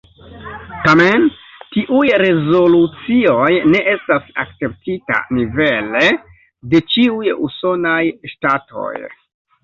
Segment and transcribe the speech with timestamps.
[0.85, 1.25] Tamen
[1.73, 6.01] tiuj rezolucioj ne estas akceptita nivele
[6.71, 8.01] de ĉiuj usonaj
[8.33, 8.95] ŝtatoj.